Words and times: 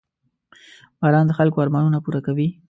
•باران 0.99 1.25
د 1.27 1.31
خلکو 1.39 1.57
ارمانونه 1.63 1.97
پوره 2.03 2.19
کوي. 2.27 2.47